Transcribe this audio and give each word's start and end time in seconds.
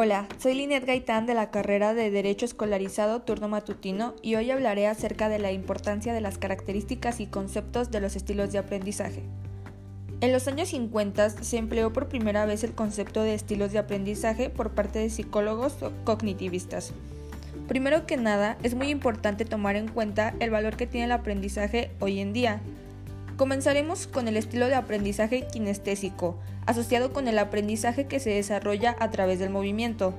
Hola, 0.00 0.28
soy 0.38 0.54
Linet 0.54 0.86
Gaitán 0.86 1.26
de 1.26 1.34
la 1.34 1.50
carrera 1.50 1.92
de 1.92 2.12
Derecho 2.12 2.44
Escolarizado 2.44 3.22
Turno 3.22 3.48
Matutino 3.48 4.14
y 4.22 4.36
hoy 4.36 4.48
hablaré 4.52 4.86
acerca 4.86 5.28
de 5.28 5.40
la 5.40 5.50
importancia 5.50 6.14
de 6.14 6.20
las 6.20 6.38
características 6.38 7.18
y 7.18 7.26
conceptos 7.26 7.90
de 7.90 8.00
los 8.00 8.14
estilos 8.14 8.52
de 8.52 8.58
aprendizaje. 8.58 9.24
En 10.20 10.30
los 10.30 10.46
años 10.46 10.68
50 10.68 11.30
se 11.30 11.56
empleó 11.56 11.92
por 11.92 12.08
primera 12.08 12.46
vez 12.46 12.62
el 12.62 12.76
concepto 12.76 13.24
de 13.24 13.34
estilos 13.34 13.72
de 13.72 13.80
aprendizaje 13.80 14.50
por 14.50 14.70
parte 14.70 15.00
de 15.00 15.10
psicólogos 15.10 15.74
cognitivistas. 16.04 16.92
Primero 17.66 18.06
que 18.06 18.16
nada, 18.16 18.56
es 18.62 18.76
muy 18.76 18.90
importante 18.90 19.44
tomar 19.44 19.74
en 19.74 19.88
cuenta 19.88 20.32
el 20.38 20.50
valor 20.50 20.76
que 20.76 20.86
tiene 20.86 21.06
el 21.06 21.12
aprendizaje 21.12 21.90
hoy 21.98 22.20
en 22.20 22.32
día, 22.32 22.62
Comenzaremos 23.38 24.08
con 24.08 24.26
el 24.26 24.36
estilo 24.36 24.66
de 24.66 24.74
aprendizaje 24.74 25.46
kinestésico, 25.46 26.36
asociado 26.68 27.14
con 27.14 27.28
el 27.28 27.38
aprendizaje 27.38 28.06
que 28.06 28.20
se 28.20 28.28
desarrolla 28.28 28.94
a 29.00 29.10
través 29.10 29.38
del 29.38 29.48
movimiento. 29.48 30.12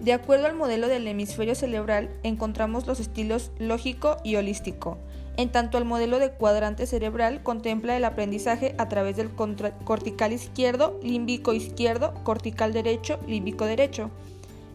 De 0.00 0.14
acuerdo 0.14 0.46
al 0.46 0.56
modelo 0.56 0.88
del 0.88 1.06
hemisferio 1.06 1.54
cerebral, 1.54 2.08
encontramos 2.22 2.86
los 2.86 2.98
estilos 2.98 3.50
lógico 3.58 4.16
y 4.24 4.36
holístico. 4.36 4.96
En 5.36 5.52
tanto, 5.52 5.76
el 5.76 5.84
modelo 5.84 6.18
de 6.18 6.30
cuadrante 6.30 6.86
cerebral 6.86 7.42
contempla 7.42 7.94
el 7.94 8.06
aprendizaje 8.06 8.74
a 8.78 8.88
través 8.88 9.16
del 9.16 9.30
cortical 9.34 10.32
izquierdo, 10.32 10.98
límbico 11.02 11.52
izquierdo, 11.52 12.14
cortical 12.24 12.72
derecho, 12.72 13.20
límbico 13.26 13.66
derecho. 13.66 14.10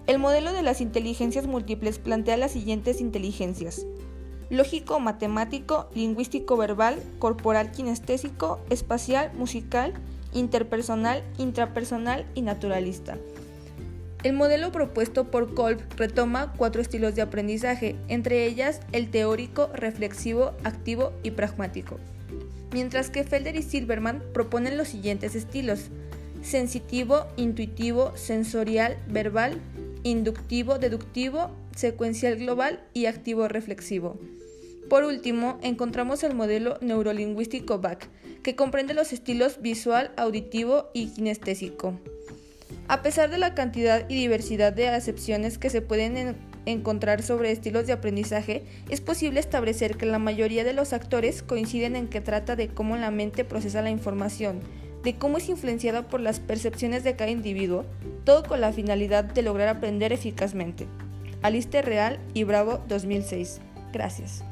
El 0.05 0.19
modelo 0.19 0.53
de 0.53 0.61
las 0.61 0.81
inteligencias 0.81 1.47
múltiples 1.47 1.97
plantea 1.97 2.37
las 2.37 2.51
siguientes 2.51 3.01
inteligencias 3.01 3.87
lógico 4.51 4.99
matemático, 4.99 5.87
lingüístico 5.95 6.57
verbal, 6.57 7.01
corporal 7.19 7.71
kinestésico, 7.71 8.59
espacial, 8.69 9.31
musical, 9.33 9.93
interpersonal, 10.33 11.23
intrapersonal 11.37 12.25
y 12.35 12.41
naturalista. 12.41 13.17
El 14.23 14.33
modelo 14.33 14.71
propuesto 14.71 15.31
por 15.31 15.55
Kolb 15.55 15.79
retoma 15.97 16.53
cuatro 16.55 16.81
estilos 16.81 17.15
de 17.15 17.23
aprendizaje, 17.23 17.95
entre 18.07 18.45
ellas 18.45 18.81
el 18.91 19.09
teórico, 19.09 19.69
reflexivo, 19.73 20.51
activo 20.63 21.11
y 21.23 21.31
pragmático. 21.31 21.97
Mientras 22.71 23.09
que 23.09 23.23
Felder 23.23 23.55
y 23.55 23.63
Silverman 23.63 24.21
proponen 24.31 24.77
los 24.77 24.89
siguientes 24.89 25.35
estilos: 25.35 25.89
sensitivo, 26.43 27.25
intuitivo, 27.35 28.11
sensorial, 28.15 28.97
verbal, 29.07 29.59
inductivo, 30.03 30.77
deductivo, 30.77 31.49
secuencial 31.75 32.35
global 32.37 32.79
y 32.93 33.07
activo 33.07 33.47
reflexivo. 33.47 34.19
Por 34.91 35.05
último, 35.05 35.57
encontramos 35.61 36.21
el 36.21 36.35
modelo 36.35 36.77
neurolingüístico 36.81 37.79
BAC, 37.79 38.09
que 38.43 38.57
comprende 38.57 38.93
los 38.93 39.13
estilos 39.13 39.61
visual, 39.61 40.11
auditivo 40.17 40.89
y 40.93 41.13
kinestésico. 41.13 41.97
A 42.89 43.01
pesar 43.01 43.31
de 43.31 43.37
la 43.37 43.55
cantidad 43.55 44.03
y 44.09 44.15
diversidad 44.15 44.73
de 44.73 44.89
acepciones 44.89 45.57
que 45.57 45.69
se 45.69 45.81
pueden 45.81 46.35
encontrar 46.65 47.23
sobre 47.23 47.53
estilos 47.53 47.87
de 47.87 47.93
aprendizaje, 47.93 48.65
es 48.89 48.99
posible 48.99 49.39
establecer 49.39 49.95
que 49.95 50.05
la 50.05 50.19
mayoría 50.19 50.65
de 50.65 50.73
los 50.73 50.91
actores 50.91 51.41
coinciden 51.41 51.95
en 51.95 52.09
que 52.09 52.19
trata 52.19 52.57
de 52.57 52.67
cómo 52.67 52.97
la 52.97 53.11
mente 53.11 53.45
procesa 53.45 53.81
la 53.81 53.91
información, 53.91 54.59
de 55.05 55.15
cómo 55.15 55.37
es 55.37 55.47
influenciada 55.47 56.09
por 56.09 56.19
las 56.19 56.41
percepciones 56.41 57.05
de 57.05 57.15
cada 57.15 57.31
individuo, 57.31 57.85
todo 58.25 58.43
con 58.43 58.59
la 58.59 58.73
finalidad 58.73 59.23
de 59.23 59.41
lograr 59.41 59.69
aprender 59.69 60.11
eficazmente. 60.11 60.85
Aliste 61.41 61.81
Real 61.81 62.19
y 62.33 62.43
Bravo 62.43 62.83
2006. 62.89 63.61
Gracias. 63.93 64.43